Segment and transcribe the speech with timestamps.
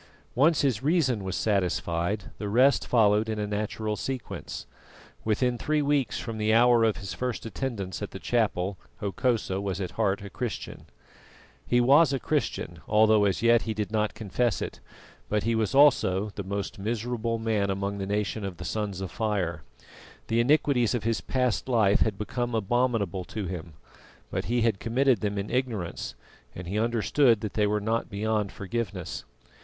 [0.33, 4.65] Once his reason was satisfied, the rest followed in a natural sequence.
[5.23, 9.79] Within three weeks from the hour of his first attendance at the chapel Hokosa was
[9.79, 10.87] at heart a Christian.
[11.67, 14.79] He was a Christian, although as yet he did not confess it;
[15.29, 19.11] but he was also the most miserable man among the nation of the Sons of
[19.11, 19.61] Fire.
[20.29, 23.73] The iniquities of his past life had become abominable to him;
[24.31, 26.15] but he had committed them in ignorance,
[26.55, 29.25] and he understood that they were not beyond forgiveness.